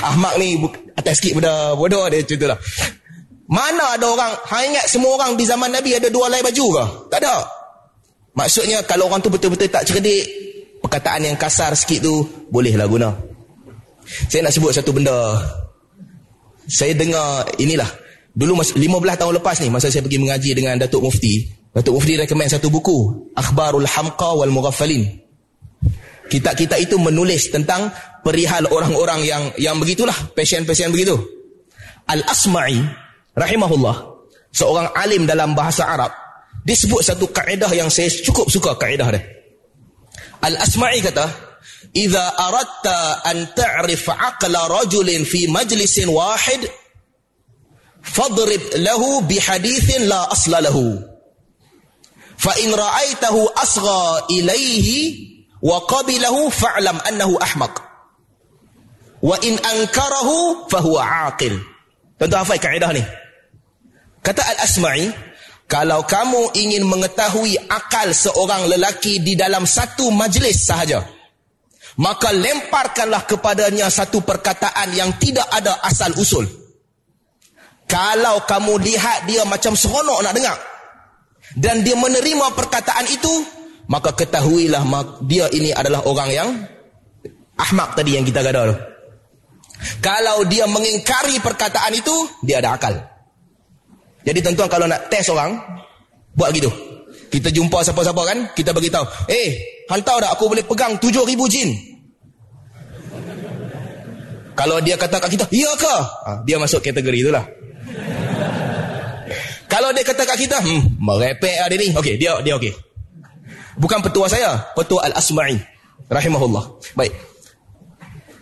Ahmak 0.00 0.38
ni 0.38 0.62
atas 0.94 1.18
sikit 1.18 1.42
pada 1.42 1.74
bodoh 1.74 2.06
dia 2.06 2.22
cerita 2.22 2.54
lah. 2.54 2.58
Mana 3.50 3.98
ada 3.98 4.06
orang, 4.06 4.32
hang 4.46 4.70
ingat 4.70 4.86
semua 4.86 5.18
orang 5.18 5.34
di 5.34 5.42
zaman 5.42 5.74
Nabi 5.74 5.98
ada 5.98 6.06
dua 6.06 6.30
lai 6.30 6.38
baju 6.38 6.66
ke? 6.70 6.84
Tak 7.10 7.18
ada. 7.18 7.42
Maksudnya 8.38 8.86
kalau 8.86 9.10
orang 9.10 9.18
tu 9.18 9.26
betul-betul 9.26 9.66
tak 9.66 9.90
cerdik, 9.90 10.22
perkataan 10.78 11.26
yang 11.26 11.34
kasar 11.34 11.74
sikit 11.74 12.06
tu 12.06 12.14
bolehlah 12.46 12.86
guna. 12.86 13.10
Saya 14.04 14.46
nak 14.46 14.52
sebut 14.54 14.72
satu 14.74 14.90
benda. 14.94 15.16
Saya 16.70 16.94
dengar 16.94 17.46
inilah. 17.58 17.88
Dulu 18.30 18.62
15 18.62 18.78
tahun 19.18 19.42
lepas 19.42 19.58
ni 19.58 19.68
masa 19.74 19.90
saya 19.90 20.06
pergi 20.06 20.22
mengaji 20.22 20.54
dengan 20.54 20.78
Datuk 20.78 21.02
Mufti, 21.02 21.50
Datuk 21.74 21.98
Mufti 21.98 22.14
recommend 22.14 22.50
satu 22.54 22.70
buku, 22.70 23.30
Akhbarul 23.34 23.86
Hamqa 23.90 24.38
wal 24.38 24.54
Mughaffalin. 24.54 25.02
Kitab-kitab 26.30 26.78
itu 26.78 26.94
menulis 26.94 27.50
tentang 27.50 27.90
perihal 28.22 28.70
orang-orang 28.70 29.26
yang 29.26 29.42
yang 29.58 29.74
begitulah, 29.82 30.14
pasien-pasien 30.38 30.94
begitu. 30.94 31.18
Al-Asma'i 32.06 32.78
rahimahullah, 33.34 33.96
seorang 34.54 34.94
alim 34.94 35.26
dalam 35.26 35.58
bahasa 35.58 35.90
Arab, 35.90 36.14
disebut 36.62 37.02
satu 37.02 37.26
kaedah 37.34 37.74
yang 37.74 37.90
saya 37.90 38.06
cukup 38.22 38.46
suka 38.46 38.78
kaedah 38.78 39.10
dia. 39.10 39.22
Al-Asma'i 40.46 41.02
kata, 41.02 41.26
Iza 41.94 42.36
aratta 42.36 43.24
an 43.24 43.48
ta'rif 43.56 44.08
aqla 44.08 44.68
rajulin 44.68 45.24
fi 45.24 45.48
majlisin 45.48 46.08
wahid 46.12 46.68
fadrib 48.04 48.62
lahu 48.84 49.24
bi 49.26 49.40
hadithin 49.40 50.06
la 50.06 50.28
asla 50.30 50.60
lahu. 50.60 51.00
Fa 52.40 52.52
in 52.62 52.72
ra'aitahu 52.72 53.52
asgha 53.56 54.30
ilayhi 54.32 55.28
wa 55.60 55.84
qabilahu 55.84 56.48
fa'lam 56.52 56.96
annahu 57.04 57.36
ahmaq. 57.36 57.74
Wa 59.20 59.36
in 59.44 59.60
ankarahu 59.60 60.64
fahuwa 60.72 61.28
aqil. 61.28 61.60
Tentu 62.16 62.36
hafai 62.36 62.56
kaedah 62.56 62.92
ni. 62.96 63.04
Kata 64.24 64.40
al-asma'i 64.56 65.12
kalau 65.68 66.04
kamu 66.04 66.52
ingin 66.56 66.84
mengetahui 66.84 67.56
akal 67.68 68.12
seorang 68.12 68.68
lelaki 68.68 69.20
di 69.20 69.36
dalam 69.36 69.64
satu 69.64 70.10
majlis 70.12 70.66
sahaja 70.66 71.19
maka 72.00 72.32
lemparkanlah 72.32 73.28
kepadanya 73.28 73.92
satu 73.92 74.24
perkataan 74.24 74.96
yang 74.96 75.12
tidak 75.20 75.44
ada 75.52 75.84
asal 75.84 76.08
usul. 76.16 76.48
Kalau 77.84 78.40
kamu 78.48 78.80
lihat 78.80 79.28
dia 79.28 79.44
macam 79.44 79.76
seronok 79.76 80.24
nak 80.24 80.32
dengar 80.32 80.56
dan 81.60 81.84
dia 81.84 81.98
menerima 81.98 82.56
perkataan 82.56 83.04
itu, 83.04 83.44
maka 83.92 84.16
ketahuilah 84.16 84.80
dia 85.28 85.52
ini 85.52 85.76
adalah 85.76 86.00
orang 86.08 86.30
yang 86.32 86.48
ahmak 87.60 87.92
tadi 87.92 88.16
yang 88.16 88.24
kita 88.24 88.40
gadah 88.40 88.72
tu. 88.72 88.76
Kalau 90.00 90.44
dia 90.48 90.64
mengingkari 90.64 91.36
perkataan 91.44 91.92
itu, 91.92 92.14
dia 92.46 92.64
ada 92.64 92.78
akal. 92.80 92.94
Jadi 94.24 94.38
tuan-tuan 94.44 94.70
kalau 94.72 94.86
nak 94.88 95.08
test 95.12 95.32
orang, 95.32 95.56
buat 96.32 96.52
gitu. 96.52 96.68
Kita 97.32 97.48
jumpa 97.48 97.80
siapa-siapa 97.82 98.22
kan, 98.24 98.38
kita 98.52 98.76
bagi 98.76 98.92
tahu, 98.92 99.04
"Eh, 99.32 99.48
hantar 99.88 100.20
dah 100.20 100.30
aku 100.36 100.52
boleh 100.52 100.64
pegang 100.68 101.00
7000 101.00 101.48
jin." 101.48 101.89
Kalau 104.54 104.76
dia 104.82 104.96
kata 104.98 105.16
kat 105.22 105.30
kita, 105.32 105.44
"Ya 105.54 105.70
ke?" 105.78 105.96
Ha, 106.26 106.30
dia 106.44 106.56
masuk 106.60 106.84
kategori 106.84 107.18
itulah. 107.26 107.44
Kalau 109.70 109.94
dia 109.94 110.02
kata 110.02 110.22
kat 110.26 110.36
kita, 110.36 110.58
"Hmm, 110.58 110.98
merepek 110.98 111.62
ah 111.62 111.68
dia 111.70 111.78
ni." 111.78 111.94
Okey, 111.94 112.18
dia 112.18 112.36
dia 112.42 112.58
okey. 112.58 112.74
Bukan 113.80 114.04
petua 114.04 114.28
saya, 114.28 114.60
petua 114.76 115.08
Al-Asma'i 115.08 115.56
rahimahullah. 116.10 116.64
Baik. 116.98 117.14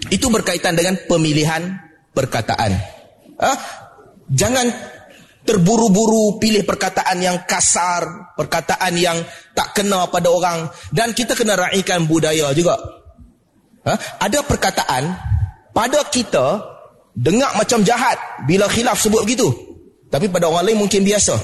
Itu 0.09 0.33
berkaitan 0.33 0.75
dengan 0.75 0.97
pemilihan 1.07 1.79
perkataan. 2.17 2.73
Ha? 3.39 3.53
Jangan 4.33 4.67
terburu-buru 5.47 6.43
pilih 6.43 6.67
perkataan 6.67 7.23
yang 7.23 7.47
kasar, 7.47 8.35
perkataan 8.35 8.99
yang 8.99 9.17
tak 9.55 9.79
kena 9.79 10.11
pada 10.11 10.29
orang 10.29 10.69
dan 10.91 11.15
kita 11.15 11.39
kena 11.39 11.55
raikan 11.55 12.09
budaya 12.09 12.51
juga. 12.57 12.75
Ha? 13.87 13.95
Ada 14.27 14.43
perkataan 14.43 15.05
pada 15.73 16.01
kita 16.09 16.63
dengar 17.19 17.51
macam 17.59 17.83
jahat 17.83 18.17
bila 18.47 18.71
khilaf 18.71 18.99
sebut 18.99 19.27
begitu. 19.27 19.51
Tapi 20.09 20.31
pada 20.31 20.49
orang 20.49 20.73
lain 20.73 20.79
mungkin 20.81 21.05
biasa. 21.05 21.37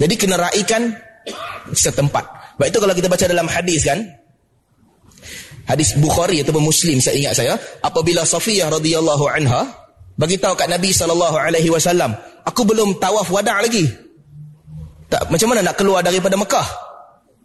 Jadi 0.00 0.14
kena 0.16 0.36
raikan 0.40 0.92
setempat. 1.72 2.56
Baik 2.56 2.76
itu 2.76 2.78
kalau 2.80 2.94
kita 2.96 3.08
baca 3.08 3.24
dalam 3.24 3.48
hadis 3.48 3.84
kan 3.88 4.00
hadis 5.68 5.96
Bukhari 5.96 6.40
ataupun 6.44 6.64
Muslim 6.64 6.98
saya 7.00 7.16
ingat 7.16 7.34
saya 7.36 7.54
apabila 7.84 8.24
Safiyah 8.24 8.68
radhiyallahu 8.72 9.24
anha 9.28 9.68
bagi 10.16 10.36
tahu 10.36 10.56
kat 10.56 10.68
Nabi 10.68 10.92
sallallahu 10.92 11.36
alaihi 11.36 11.72
wasallam 11.72 12.12
aku 12.44 12.64
belum 12.68 13.00
tawaf 13.00 13.28
wada' 13.32 13.64
lagi. 13.64 13.88
Tak 15.10 15.26
macam 15.32 15.48
mana 15.52 15.60
nak 15.66 15.76
keluar 15.80 16.04
daripada 16.04 16.38
Mekah? 16.38 16.68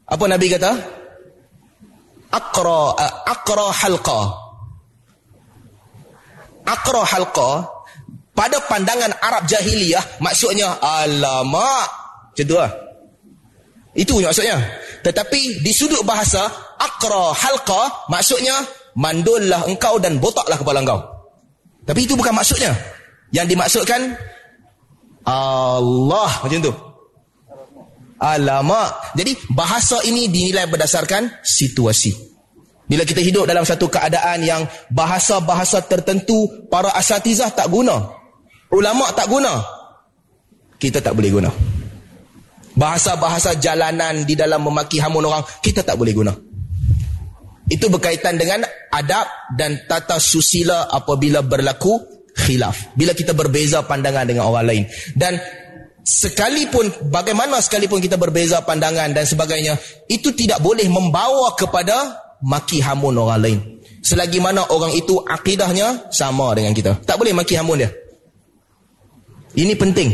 Apa 0.06 0.24
Nabi 0.30 0.48
kata? 0.54 0.72
Aqra 2.30 2.82
aqra 3.26 3.68
halqa 3.72 4.45
akra 6.66 7.06
halqa 7.06 7.70
pada 8.36 8.60
pandangan 8.68 9.16
Arab 9.24 9.48
jahiliyah 9.48 10.20
maksudnya 10.20 10.76
alamak! 10.82 11.88
Macam 12.36 12.46
tu 12.52 12.58
lah. 12.60 12.72
Itu 13.96 14.20
maksudnya. 14.20 14.60
Tetapi 15.08 15.64
di 15.64 15.72
sudut 15.72 16.04
bahasa 16.04 16.52
akra 16.76 17.32
halqa 17.32 18.12
maksudnya 18.12 18.60
mandullah 19.00 19.64
engkau 19.72 20.04
dan 20.04 20.20
botaklah 20.20 20.60
kepala 20.60 20.84
engkau. 20.84 21.00
Tapi 21.88 22.04
itu 22.04 22.20
bukan 22.20 22.36
maksudnya. 22.36 22.76
Yang 23.32 23.56
dimaksudkan 23.56 24.20
Allah 25.24 26.32
macam 26.44 26.60
tu. 26.60 26.74
Alamak. 28.20 29.16
Jadi 29.16 29.32
bahasa 29.56 30.04
ini 30.04 30.28
dinilai 30.28 30.68
berdasarkan 30.68 31.40
situasi 31.40 32.35
bila 32.86 33.02
kita 33.02 33.22
hidup 33.22 33.50
dalam 33.50 33.66
satu 33.66 33.90
keadaan 33.90 34.46
yang 34.46 34.62
bahasa-bahasa 34.94 35.90
tertentu 35.90 36.70
para 36.70 36.94
asatizah 36.94 37.50
tak 37.50 37.66
guna. 37.74 38.14
Ulama 38.70 39.10
tak 39.18 39.26
guna. 39.26 39.66
Kita 40.78 41.02
tak 41.02 41.18
boleh 41.18 41.32
guna. 41.34 41.50
Bahasa-bahasa 42.76 43.58
jalanan 43.58 44.28
di 44.28 44.38
dalam 44.38 44.62
memaki 44.62 45.02
hamun 45.02 45.26
orang, 45.26 45.42
kita 45.66 45.82
tak 45.82 45.98
boleh 45.98 46.14
guna. 46.14 46.34
Itu 47.66 47.90
berkaitan 47.90 48.38
dengan 48.38 48.62
adab 48.94 49.26
dan 49.58 49.82
tata 49.90 50.22
susila 50.22 50.86
apabila 50.92 51.42
berlaku 51.42 51.98
khilaf. 52.38 52.94
Bila 52.94 53.18
kita 53.18 53.34
berbeza 53.34 53.82
pandangan 53.82 54.30
dengan 54.30 54.46
orang 54.46 54.66
lain. 54.70 54.84
Dan 55.18 55.42
sekalipun, 56.06 57.10
bagaimana 57.10 57.58
sekalipun 57.64 57.98
kita 57.98 58.22
berbeza 58.22 58.62
pandangan 58.62 59.10
dan 59.10 59.26
sebagainya, 59.26 59.80
itu 60.06 60.36
tidak 60.38 60.62
boleh 60.62 60.86
membawa 60.86 61.58
kepada 61.58 62.25
maki 62.46 62.78
hamun 62.86 63.18
orang 63.18 63.42
lain. 63.42 63.60
Selagi 64.06 64.38
mana 64.38 64.62
orang 64.70 64.94
itu 64.94 65.18
akidahnya 65.26 66.14
sama 66.14 66.54
dengan 66.54 66.78
kita. 66.78 67.02
Tak 67.02 67.18
boleh 67.18 67.34
maki 67.34 67.58
hamun 67.58 67.82
dia. 67.82 67.90
Ini 69.58 69.74
penting. 69.74 70.14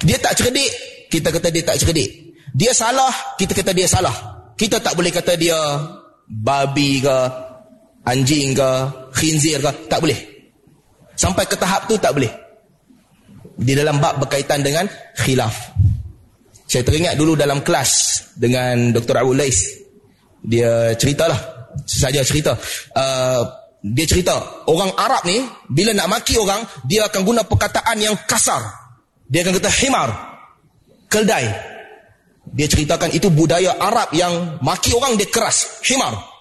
Dia 0.00 0.16
tak 0.16 0.40
cerdik, 0.40 0.72
kita 1.12 1.28
kata 1.28 1.52
dia 1.52 1.62
tak 1.62 1.76
cerdik. 1.76 2.08
Dia 2.56 2.72
salah, 2.72 3.12
kita 3.36 3.52
kata 3.52 3.76
dia 3.76 3.84
salah. 3.84 4.16
Kita 4.56 4.80
tak 4.80 4.96
boleh 4.96 5.12
kata 5.12 5.36
dia 5.36 5.56
babi 6.24 7.04
ke, 7.04 7.16
anjing 8.08 8.56
ke, 8.56 8.70
khinzir 9.12 9.60
ke, 9.60 9.70
tak 9.92 10.00
boleh. 10.00 10.16
Sampai 11.12 11.44
ke 11.44 11.54
tahap 11.54 11.84
tu 11.84 12.00
tak 12.00 12.16
boleh. 12.16 12.32
Di 13.60 13.76
dalam 13.76 14.00
bab 14.00 14.16
berkaitan 14.24 14.64
dengan 14.64 14.88
khilaf. 15.20 15.76
Saya 16.64 16.82
teringat 16.88 17.20
dulu 17.20 17.36
dalam 17.36 17.60
kelas 17.60 18.24
dengan 18.40 18.96
Dr. 18.96 19.20
Abu 19.20 19.36
Lais 19.36 19.81
dia 20.42 20.94
ceritalah 20.98 21.38
saja 21.86 22.20
cerita 22.26 22.58
uh, 22.98 23.42
dia 23.82 24.06
cerita 24.06 24.66
orang 24.70 24.94
Arab 24.94 25.22
ni 25.26 25.42
bila 25.70 25.94
nak 25.94 26.10
maki 26.10 26.38
orang 26.38 26.62
dia 26.86 27.06
akan 27.06 27.22
guna 27.22 27.42
perkataan 27.46 27.98
yang 27.98 28.14
kasar 28.26 28.62
dia 29.26 29.46
akan 29.46 29.58
kata 29.58 29.70
himar 29.82 30.10
keldai 31.06 31.46
dia 32.52 32.66
ceritakan 32.66 33.14
itu 33.14 33.30
budaya 33.30 33.78
Arab 33.78 34.10
yang 34.12 34.58
maki 34.60 34.90
orang 34.94 35.14
dia 35.14 35.30
keras 35.30 35.82
himar 35.86 36.32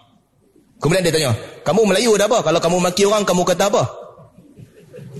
Kemudian 0.81 1.05
dia 1.05 1.13
tanya, 1.13 1.31
kamu 1.61 1.93
Melayu 1.93 2.17
dah 2.17 2.25
apa? 2.25 2.41
Kalau 2.41 2.57
kamu 2.57 2.81
maki 2.81 3.05
orang, 3.05 3.21
kamu 3.21 3.45
kata 3.45 3.69
apa? 3.69 3.85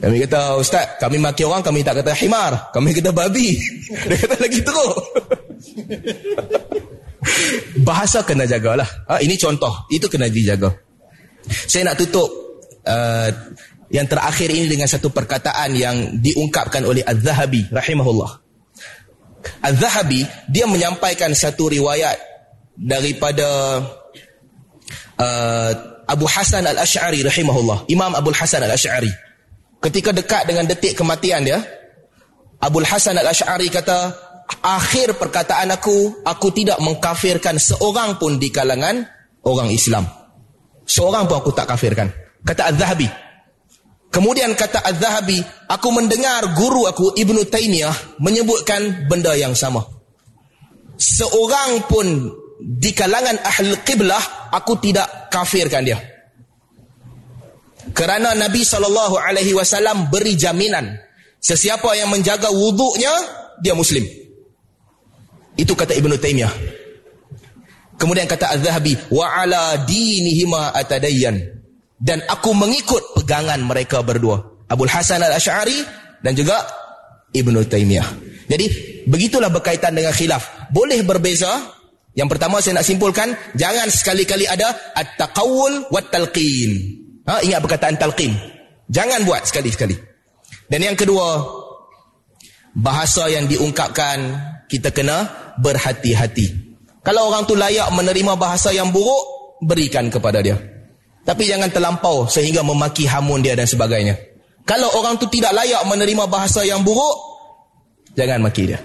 Kami 0.02 0.18
kata, 0.26 0.58
Ustaz, 0.58 0.98
kami 0.98 1.22
maki 1.22 1.46
orang, 1.46 1.62
kami 1.62 1.86
tak 1.86 2.02
kata 2.02 2.18
himar. 2.18 2.74
Kami 2.74 2.98
kata 2.98 3.14
babi. 3.14 3.62
Dia 4.10 4.18
kata 4.18 4.42
lagi 4.42 4.60
teruk. 4.66 4.98
Bahasa 7.88 8.25
kena 8.25 8.50
jagalah. 8.50 8.88
Ha, 9.08 9.22
ini 9.22 9.38
contoh. 9.38 9.88
Itu 9.94 10.10
kena 10.10 10.28
dijaga. 10.28 10.74
Saya 11.46 11.92
nak 11.92 11.98
tutup 11.98 12.30
uh, 12.86 13.30
yang 13.92 14.08
terakhir 14.08 14.50
ini 14.50 14.72
dengan 14.72 14.88
satu 14.88 15.12
perkataan 15.12 15.75
yang 15.75 15.96
diungkapkan 16.22 16.86
oleh 16.86 17.04
Az-Zahabi 17.04 17.70
rahimahullah. 17.70 18.32
Az-Zahabi 19.66 20.22
dia 20.48 20.70
menyampaikan 20.70 21.34
satu 21.34 21.68
riwayat 21.68 22.18
daripada 22.78 23.82
uh, 25.18 25.72
Abu 26.08 26.25
Hasan 26.28 26.66
Al-Asy'ari 26.66 27.25
rahimahullah. 27.25 27.90
Imam 27.92 28.13
Abu 28.16 28.32
Hasan 28.32 28.63
Al-Asy'ari. 28.63 29.12
Ketika 29.82 30.13
dekat 30.13 30.46
dengan 30.46 30.70
detik 30.70 30.94
kematian 30.94 31.42
dia, 31.42 31.60
Abu 32.62 32.80
Hasan 32.86 33.18
Al-Asy'ari 33.18 33.68
kata, 33.74 34.13
"Akhir 34.60 35.15
perkataan 35.15 35.72
aku, 35.72 36.27
aku 36.27 36.48
tidak 36.51 36.84
mengkafirkan 36.84 37.55
seorang 37.55 38.20
pun 38.20 38.36
di 38.36 38.51
kalangan 38.51 39.08
orang 39.48 39.72
Islam. 39.72 40.03
Seorang 40.84 41.31
pun 41.31 41.39
aku 41.39 41.55
tak 41.55 41.72
kafirkan." 41.72 42.12
Kata 42.43 42.74
Az-Zahabi. 42.74 43.08
Kemudian 44.12 44.51
kata 44.60 44.84
Az-Zahabi, 44.84 45.39
aku 45.72 45.88
mendengar 45.96 46.43
guru 46.51 46.84
aku 46.84 47.15
Ibnu 47.15 47.48
Taimiyah 47.48 48.20
menyebutkan 48.20 49.08
benda 49.08 49.31
yang 49.39 49.55
sama. 49.55 49.88
Seorang 51.00 51.88
pun 51.88 52.27
di 52.62 52.91
kalangan 52.93 53.39
ahli 53.41 53.74
qiblah 53.88 54.51
aku 54.51 54.77
tidak 54.84 55.31
kafirkan 55.31 55.81
dia. 55.88 55.98
Kerana 57.96 58.38
Nabi 58.38 58.62
wasallam 59.58 60.13
beri 60.13 60.38
jaminan 60.38 61.01
sesiapa 61.41 61.98
yang 61.98 62.13
menjaga 62.13 62.53
wuduknya 62.53 63.10
dia 63.65 63.74
muslim. 63.74 64.05
Itu 65.60 65.75
kata 65.75 65.96
Ibnu 65.96 66.15
Taimiyah. 66.17 66.53
Kemudian 68.00 68.25
kata 68.25 68.58
Az-Zahabi 68.58 68.98
ala 69.13 69.77
dinihima 69.86 70.74
atadayyan 70.74 71.38
dan 72.01 72.25
aku 72.25 72.58
mengikut 72.58 73.13
pegangan 73.13 73.62
mereka 73.62 74.01
berdua. 74.01 74.41
Abdul 74.65 74.89
Hasan 74.89 75.22
Al-Asy'ari 75.22 75.86
dan 76.25 76.34
juga 76.34 76.65
Ibnu 77.29 77.62
Taimiyah. 77.70 78.10
Jadi 78.50 78.65
begitulah 79.05 79.53
berkaitan 79.53 79.93
dengan 79.93 80.10
khilaf. 80.17 80.74
Boleh 80.74 81.05
berbeza 81.05 81.77
yang 82.12 82.27
pertama 82.27 82.60
saya 82.60 82.81
nak 82.81 82.88
simpulkan, 82.88 83.31
jangan 83.55 83.88
sekali-kali 83.88 84.43
ada 84.43 84.75
at-taqawul 84.98 85.88
wa 85.88 86.01
talqin. 86.12 86.72
Ha, 87.24 87.39
ingat 87.48 87.63
perkataan 87.63 87.96
talqin. 87.96 88.36
Jangan 88.91 89.24
buat 89.24 89.48
sekali-sekali. 89.48 89.96
Dan 90.67 90.84
yang 90.84 90.98
kedua, 91.00 91.39
bahasa 92.75 93.31
yang 93.31 93.48
diungkapkan 93.48 94.36
kita 94.72 94.96
kena 94.96 95.28
berhati-hati. 95.60 96.72
Kalau 97.04 97.28
orang 97.28 97.44
tu 97.44 97.60
layak 97.60 97.92
menerima 97.92 98.40
bahasa 98.40 98.72
yang 98.72 98.88
buruk, 98.96 99.60
berikan 99.68 100.08
kepada 100.08 100.40
dia. 100.40 100.56
Tapi 101.28 101.44
jangan 101.44 101.68
terlampau 101.68 102.25
sehingga 102.32 102.63
memaki 102.63 103.04
hamun 103.04 103.44
dia 103.44 103.54
dan 103.54 103.68
sebagainya. 103.68 104.16
Kalau 104.63 104.88
orang 104.96 105.20
tu 105.20 105.28
tidak 105.28 105.51
layak 105.51 105.84
menerima 105.84 106.24
bahasa 106.32 106.63
yang 106.63 106.82
buruk, 106.82 107.18
jangan 108.16 108.48
maki 108.48 108.72
dia 108.72 108.80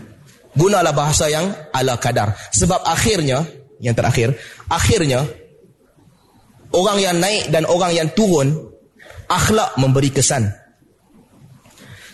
gunalah 0.57 0.97
bahasa 0.97 1.29
yang 1.29 1.53
ala 1.71 2.01
kadar 2.01 2.33
sebab 2.51 2.81
akhirnya 2.83 3.45
yang 3.79 3.93
terakhir 3.93 4.33
akhirnya 4.73 5.29
orang 6.73 6.99
yang 6.99 7.17
naik 7.21 7.53
dan 7.53 7.69
orang 7.69 7.93
yang 7.93 8.09
turun 8.17 8.57
akhlak 9.29 9.77
memberi 9.77 10.09
kesan 10.09 10.49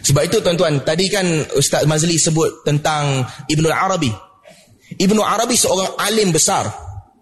sebab 0.02 0.22
itu 0.26 0.42
tuan-tuan 0.42 0.82
tadi 0.82 1.06
kan 1.08 1.24
Ustaz 1.54 1.86
Mazli 1.86 2.18
sebut 2.18 2.66
tentang 2.66 3.26
Ibnu 3.46 3.70
Arabi 3.70 4.10
Ibnu 4.98 5.22
Arabi 5.22 5.56
seorang 5.56 5.96
alim 5.98 6.34
besar 6.34 6.68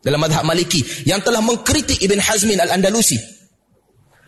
dalam 0.01 0.19
madhab 0.19 0.43
maliki 0.49 0.81
yang 1.05 1.21
telah 1.21 1.45
mengkritik 1.45 2.01
Ibn 2.01 2.19
Hazmin 2.19 2.59
Al-Andalusi 2.59 3.21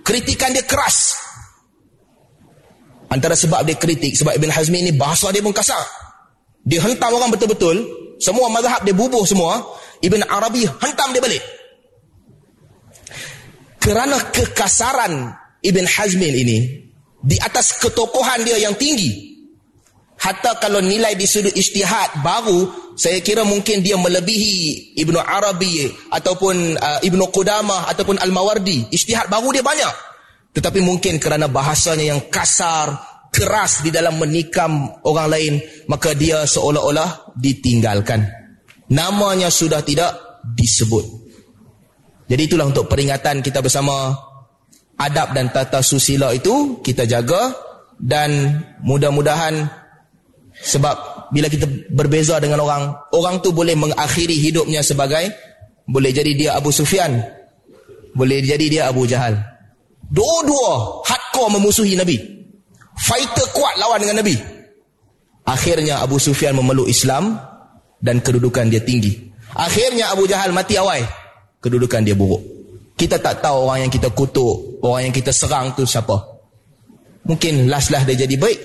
kritikan 0.05 0.53
dia 0.53 0.63
keras 0.69 1.17
antara 3.09 3.33
sebab 3.33 3.65
dia 3.65 3.77
kritik 3.81 4.13
sebab 4.15 4.37
Ibn 4.37 4.53
Hazmin 4.53 4.89
ini 4.89 4.93
bahasa 4.95 5.33
dia 5.33 5.41
pun 5.41 5.57
kasar 5.57 6.03
dia 6.63 6.79
hentam 6.83 7.11
orang 7.15 7.31
betul-betul. 7.35 7.77
Semua 8.23 8.47
mazhab 8.47 8.87
dia 8.87 8.95
bubuh 8.95 9.27
semua. 9.27 9.59
Ibn 10.03 10.21
Arabi 10.31 10.67
hentam 10.67 11.11
dia 11.11 11.23
balik. 11.23 11.43
Kerana 13.83 14.31
kekasaran 14.31 15.35
Ibn 15.63 15.85
Hazmin 15.87 16.35
ini. 16.39 16.59
Di 17.23 17.39
atas 17.39 17.79
ketokohan 17.79 18.43
dia 18.43 18.59
yang 18.59 18.75
tinggi. 18.75 19.31
Hatta 20.19 20.59
kalau 20.59 20.79
nilai 20.83 21.15
di 21.15 21.27
sudut 21.27 21.55
istihad 21.55 22.23
baru. 22.23 22.83
Saya 22.93 23.25
kira 23.25 23.47
mungkin 23.47 23.81
dia 23.81 23.95
melebihi 23.97 24.99
Ibn 24.99 25.17
Arabi. 25.23 25.87
Ataupun 26.11 26.77
uh, 26.77 27.01
Ibn 27.01 27.21
Qudamah. 27.31 27.89
Ataupun 27.89 28.19
Al-Mawardi. 28.19 28.91
Istihad 28.91 29.31
baru 29.31 29.55
dia 29.55 29.63
banyak. 29.63 29.95
Tetapi 30.53 30.83
mungkin 30.85 31.17
kerana 31.17 31.49
bahasanya 31.49 32.13
yang 32.13 32.21
kasar 32.29 33.13
keras 33.33 33.81
di 33.81 33.89
dalam 33.89 34.21
menikam 34.21 34.93
orang 35.09 35.29
lain 35.33 35.55
maka 35.89 36.13
dia 36.13 36.45
seolah-olah 36.45 37.33
ditinggalkan 37.33 38.29
namanya 38.93 39.49
sudah 39.49 39.81
tidak 39.81 40.45
disebut 40.53 41.01
jadi 42.29 42.45
itulah 42.45 42.69
untuk 42.69 42.93
peringatan 42.93 43.41
kita 43.41 43.65
bersama 43.65 44.13
adab 44.99 45.33
dan 45.37 45.49
tata 45.51 45.81
susila 45.81 46.35
itu 46.35 46.81
kita 46.85 47.09
jaga 47.09 47.53
dan 48.01 48.61
mudah-mudahan 48.83 49.69
sebab 50.53 51.29
bila 51.33 51.49
kita 51.49 51.65
berbeza 51.91 52.37
dengan 52.39 52.61
orang 52.63 52.93
orang 53.15 53.41
tu 53.41 53.51
boleh 53.55 53.73
mengakhiri 53.75 54.37
hidupnya 54.37 54.85
sebagai 54.85 55.33
boleh 55.89 56.13
jadi 56.13 56.33
dia 56.37 56.51
Abu 56.55 56.71
Sufyan 56.71 57.19
boleh 58.13 58.45
jadi 58.45 58.67
dia 58.69 58.83
Abu 58.91 59.09
Jahal 59.09 59.41
dua-dua 60.13 61.03
hardcore 61.09 61.57
memusuhi 61.57 61.97
Nabi 61.97 62.33
fighter 62.99 63.47
kuat 63.53 63.75
lawan 63.81 64.03
dengan 64.03 64.21
Nabi. 64.21 64.37
Akhirnya 65.43 65.99
Abu 65.99 66.23
Sufyan 66.23 66.55
memeluk 66.55 66.87
Islam 66.87 67.35
dan 67.99 68.23
kedudukan 68.23 68.71
dia 68.71 68.83
tinggi. 68.83 69.33
Akhirnya 69.53 70.15
Abu 70.15 70.31
Jahal 70.31 70.55
mati 70.55 70.79
awal. 70.79 71.03
Kedudukan 71.63 72.03
dia 72.07 72.15
buruk. 72.15 72.43
Kita 72.95 73.19
tak 73.19 73.43
tahu 73.43 73.67
orang 73.67 73.87
yang 73.87 73.93
kita 73.93 74.11
kutuk, 74.15 74.72
orang 74.83 75.11
yang 75.11 75.15
kita 75.15 75.31
serang 75.31 75.73
tu 75.73 75.87
siapa. 75.87 76.19
Mungkin 77.27 77.71
last-last 77.71 78.11
dia 78.11 78.27
jadi 78.27 78.35
baik. 78.35 78.61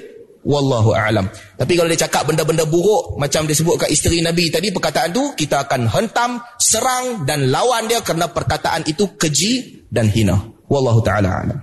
Wallahu 0.47 0.95
a'lam. 0.95 1.27
Tapi 1.59 1.75
kalau 1.75 1.91
dia 1.91 2.07
cakap 2.07 2.23
benda-benda 2.23 2.63
buruk 2.63 3.19
macam 3.19 3.43
dia 3.43 3.51
sebut 3.51 3.75
kat 3.75 3.91
isteri 3.91 4.23
Nabi 4.23 4.47
tadi 4.47 4.71
perkataan 4.71 5.11
tu 5.11 5.35
kita 5.35 5.67
akan 5.67 5.91
hentam, 5.91 6.39
serang 6.55 7.27
dan 7.27 7.51
lawan 7.51 7.83
dia 7.91 7.99
kerana 7.99 8.31
perkataan 8.31 8.87
itu 8.87 9.11
keji 9.19 9.83
dan 9.91 10.07
hina. 10.07 10.39
Wallahu 10.71 11.03
taala 11.03 11.43
a'lam. 11.43 11.59